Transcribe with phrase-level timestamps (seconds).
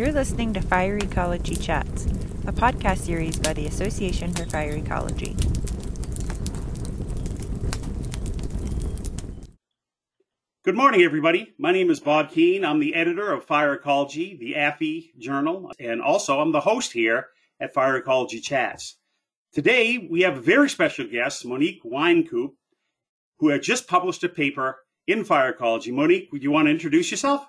[0.00, 2.06] You're listening to Fire Ecology Chats,
[2.46, 5.36] a podcast series by the Association for Fire Ecology.
[10.64, 11.52] Good morning, everybody.
[11.58, 12.64] My name is Bob Keane.
[12.64, 17.26] I'm the editor of Fire Ecology, the AFE journal, and also I'm the host here
[17.60, 18.96] at Fire Ecology Chats.
[19.52, 22.52] Today, we have a very special guest, Monique Wynecoop,
[23.40, 25.92] who had just published a paper in Fire Ecology.
[25.92, 27.46] Monique, would you want to introduce yourself?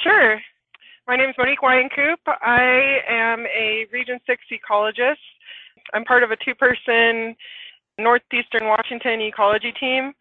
[0.00, 0.40] Sure.
[1.06, 2.16] My name is Monique Wynecoop.
[2.26, 5.16] I am a Region 6 ecologist.
[5.92, 7.36] I'm part of a two person
[7.98, 10.12] Northeastern Washington ecology team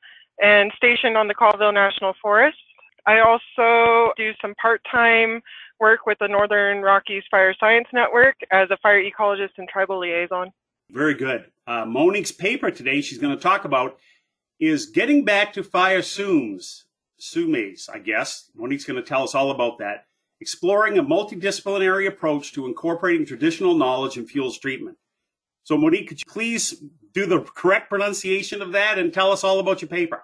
[0.41, 2.57] and stationed on the Colville National Forest.
[3.05, 5.41] I also do some part time
[5.79, 10.51] work with the Northern Rockies Fire Science Network as a fire ecologist and tribal liaison.
[10.91, 11.45] Very good.
[11.65, 13.97] Uh, Monique's paper today, she's going to talk about
[14.59, 16.83] is getting back to fire SUMEs,
[17.21, 18.49] SUMEs, I guess.
[18.55, 20.05] Monique's going to tell us all about that.
[20.39, 24.97] Exploring a multidisciplinary approach to incorporating traditional knowledge in fuels treatment.
[25.63, 29.59] So, Monique, could you please do the correct pronunciation of that and tell us all
[29.59, 30.23] about your paper?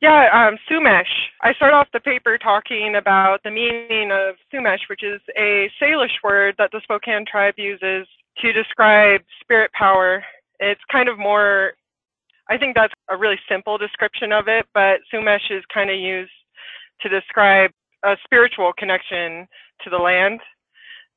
[0.00, 1.08] Yeah, um, Sumesh.
[1.42, 6.22] I start off the paper talking about the meaning of Sumesh, which is a Salish
[6.22, 8.06] word that the Spokane tribe uses
[8.38, 10.22] to describe spirit power.
[10.60, 11.72] It's kind of more,
[12.48, 16.32] I think that's a really simple description of it, but Sumesh is kind of used
[17.00, 17.70] to describe
[18.04, 19.46] a spiritual connection
[19.84, 20.40] to the land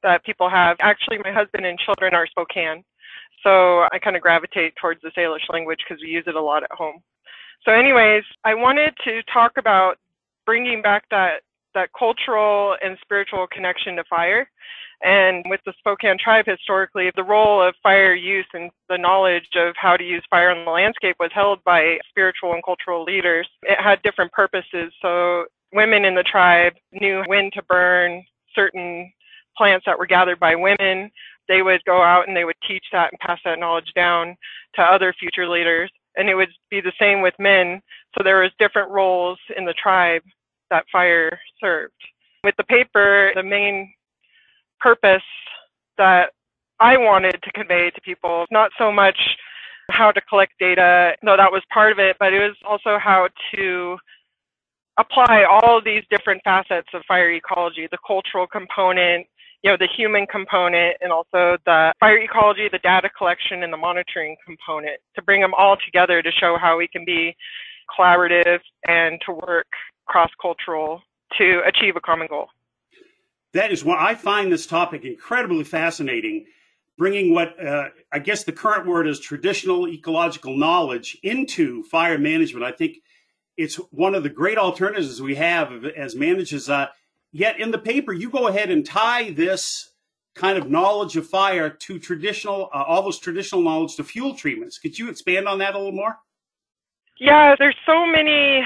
[0.03, 0.77] that people have.
[0.81, 2.83] Actually, my husband and children are Spokane,
[3.43, 6.63] so I kind of gravitate towards the Salish language because we use it a lot
[6.63, 7.01] at home.
[7.65, 9.97] So, anyways, I wanted to talk about
[10.45, 11.41] bringing back that
[11.73, 14.49] that cultural and spiritual connection to fire.
[15.03, 19.73] And with the Spokane tribe, historically, the role of fire use and the knowledge of
[19.75, 23.47] how to use fire in the landscape was held by spiritual and cultural leaders.
[23.63, 24.93] It had different purposes.
[25.01, 29.11] So women in the tribe knew when to burn certain
[29.57, 31.09] plants that were gathered by women.
[31.47, 34.35] They would go out and they would teach that and pass that knowledge down
[34.75, 37.81] to other future leaders and it would be the same with men.
[38.17, 40.23] So there was different roles in the tribe
[40.71, 41.93] that fire served.
[42.43, 43.93] With the paper, the main
[44.79, 45.21] purpose
[45.97, 46.31] that
[46.79, 49.17] I wanted to convey to people, not so much
[49.91, 53.27] how to collect data, though that was part of it, but it was also how
[53.53, 53.97] to
[54.97, 59.27] apply all these different facets of fire ecology, the cultural component,
[59.63, 63.77] you know, the human component and also the fire ecology, the data collection and the
[63.77, 67.35] monitoring component to bring them all together to show how we can be
[67.97, 69.67] collaborative and to work
[70.11, 71.01] cross-cultural
[71.37, 72.47] to achieve a common goal.
[73.53, 76.45] That is why I find this topic incredibly fascinating,
[76.97, 82.65] bringing what uh, I guess the current word is traditional ecological knowledge into fire management.
[82.65, 82.97] I think
[83.57, 86.69] it's one of the great alternatives we have as managers.
[86.69, 86.87] Uh,
[87.33, 89.89] Yet in the paper, you go ahead and tie this
[90.35, 94.77] kind of knowledge of fire to traditional, uh, all those traditional knowledge to fuel treatments.
[94.79, 96.17] Could you expand on that a little more?
[97.19, 98.65] Yeah, there's so many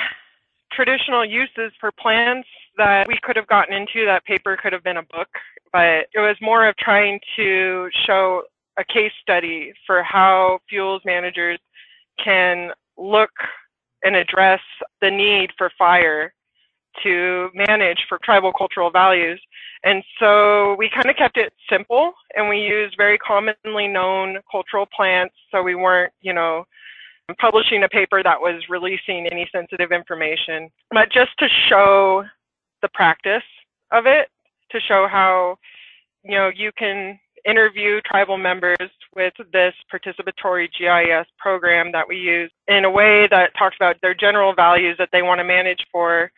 [0.75, 2.47] traditional uses for plants
[2.77, 4.05] that we could have gotten into.
[4.05, 5.29] That paper could have been a book,
[5.71, 8.43] but it was more of trying to show
[8.77, 11.59] a case study for how fuels managers
[12.23, 13.31] can look
[14.03, 14.59] and address
[15.01, 16.33] the need for fire
[17.03, 19.41] to manage for tribal cultural values.
[19.83, 24.87] And so we kind of kept it simple and we used very commonly known cultural
[24.95, 25.35] plants.
[25.51, 26.65] So we weren't, you know,
[27.39, 32.23] publishing a paper that was releasing any sensitive information, but just to show
[32.81, 33.43] the practice
[33.91, 34.29] of it,
[34.71, 35.57] to show how,
[36.23, 38.77] you know, you can interview tribal members
[39.15, 44.15] with this participatory GIS program that we use in a way that talks about their
[44.15, 46.31] general values that they want to manage for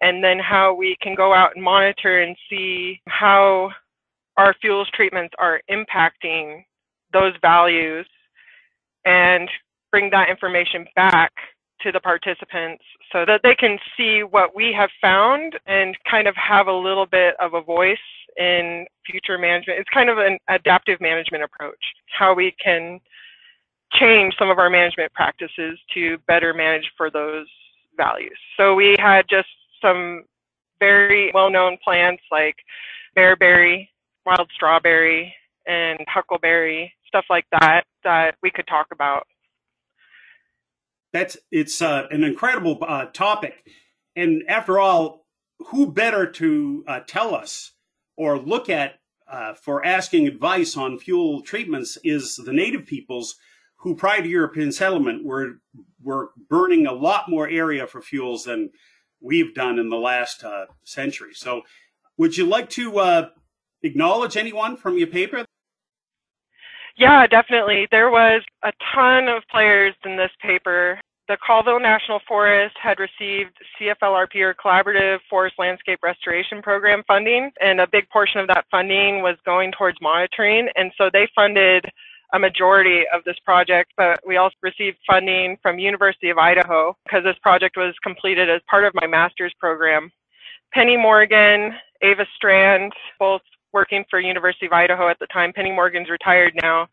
[0.00, 3.70] and then how we can go out and monitor and see how
[4.36, 6.64] our fuels treatments are impacting
[7.12, 8.06] those values
[9.04, 9.48] and
[9.94, 11.30] bring that information back
[11.80, 12.82] to the participants
[13.12, 17.06] so that they can see what we have found and kind of have a little
[17.06, 17.96] bit of a voice
[18.36, 19.78] in future management.
[19.78, 22.98] It's kind of an adaptive management approach, how we can
[23.92, 27.46] change some of our management practices to better manage for those
[27.96, 28.36] values.
[28.56, 29.46] So we had just
[29.80, 30.24] some
[30.80, 32.56] very well-known plants like
[33.16, 33.86] bearberry,
[34.26, 35.32] wild strawberry,
[35.68, 39.28] and huckleberry, stuff like that that we could talk about.
[41.14, 43.64] That's it's uh, an incredible uh, topic,
[44.16, 45.28] and after all,
[45.68, 47.70] who better to uh, tell us
[48.16, 48.96] or look at
[49.30, 53.36] uh, for asking advice on fuel treatments is the native peoples
[53.76, 55.60] who prior to European settlement were
[56.02, 58.70] were burning a lot more area for fuels than
[59.20, 61.32] we've done in the last uh, century.
[61.32, 61.62] So,
[62.18, 63.28] would you like to uh,
[63.84, 65.44] acknowledge anyone from your paper?
[66.96, 67.88] Yeah, definitely.
[67.90, 71.00] There was a ton of players in this paper.
[71.26, 77.80] The Colville National Forest had received CFLRP or Collaborative Forest Landscape Restoration Program funding, and
[77.80, 80.68] a big portion of that funding was going towards monitoring.
[80.76, 81.86] And so they funded
[82.34, 87.24] a majority of this project, but we also received funding from University of Idaho because
[87.24, 90.10] this project was completed as part of my master's program.
[90.74, 91.72] Penny Morgan,
[92.02, 93.40] Eva Strand, both
[93.72, 95.52] working for University of Idaho at the time.
[95.54, 96.86] Penny Morgan's retired now.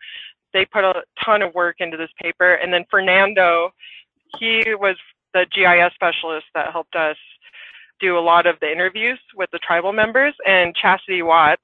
[0.54, 2.56] They put a ton of work into this paper.
[2.56, 3.72] And then Fernando,
[4.40, 4.96] he was
[5.34, 7.18] the GIS specialist that helped us
[8.00, 10.34] do a lot of the interviews with the tribal members.
[10.46, 11.62] And Chastity Watts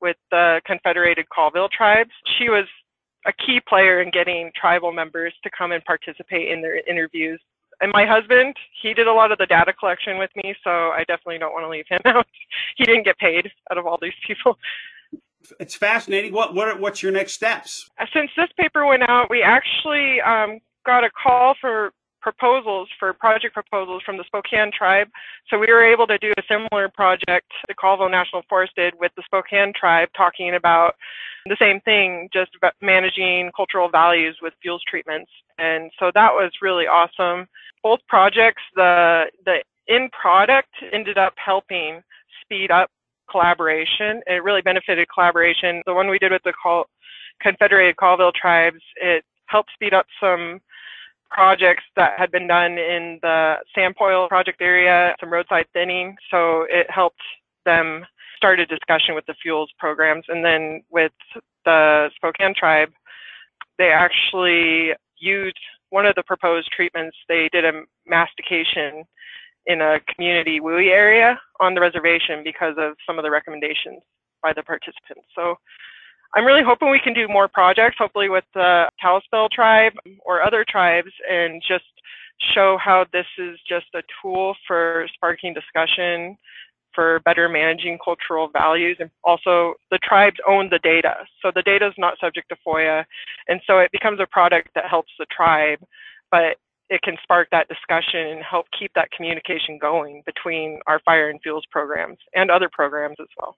[0.00, 2.66] with the Confederated Colville tribes, she was
[3.26, 7.40] a key player in getting tribal members to come and participate in their interviews
[7.80, 11.04] and my husband, he did a lot of the data collection with me, so I
[11.06, 12.26] definitely don't want to leave him out.
[12.76, 14.58] he didn't get paid out of all these people.
[15.60, 16.32] It's fascinating.
[16.32, 17.88] What what what's your next steps?
[18.00, 21.92] Uh, since this paper went out, we actually um, got a call for
[22.26, 25.06] proposals for project proposals from the Spokane tribe.
[25.48, 29.12] So we were able to do a similar project the Colville National Forest did with
[29.16, 30.94] the Spokane tribe, talking about
[31.46, 32.50] the same thing, just
[32.82, 35.30] managing cultural values with fuels treatments.
[35.58, 37.46] And so that was really awesome.
[37.84, 42.00] Both projects, the the end product ended up helping
[42.42, 42.90] speed up
[43.30, 44.20] collaboration.
[44.26, 45.80] It really benefited collaboration.
[45.86, 46.88] The one we did with the Col-
[47.40, 50.60] Confederated Colville tribes, it helped speed up some
[51.30, 56.16] projects that had been done in the Sanpoil project area, some roadside thinning.
[56.30, 57.22] So it helped
[57.64, 58.04] them
[58.36, 60.24] start a discussion with the fuels programs.
[60.28, 61.12] And then with
[61.64, 62.90] the Spokane tribe,
[63.78, 65.58] they actually used
[65.90, 67.16] one of the proposed treatments.
[67.28, 69.04] They did a mastication
[69.66, 74.00] in a community WUI area on the reservation because of some of the recommendations
[74.42, 75.26] by the participants.
[75.34, 75.56] So
[76.34, 79.92] I'm really hoping we can do more projects, hopefully with the Kalispel tribe
[80.24, 81.84] or other tribes, and just
[82.54, 86.36] show how this is just a tool for sparking discussion,
[86.94, 91.14] for better managing cultural values, and also the tribes own the data.
[91.42, 93.04] So the data is not subject to FOIA,
[93.48, 95.78] and so it becomes a product that helps the tribe,
[96.30, 96.56] but
[96.88, 101.40] it can spark that discussion and help keep that communication going between our fire and
[101.42, 103.56] fuels programs and other programs as well.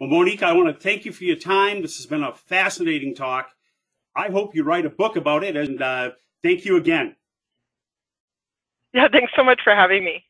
[0.00, 1.82] Well, Monique, I want to thank you for your time.
[1.82, 3.50] This has been a fascinating talk.
[4.16, 6.10] I hope you write a book about it, and uh,
[6.42, 7.16] thank you again.
[8.92, 10.24] Yeah, thanks so much for having me.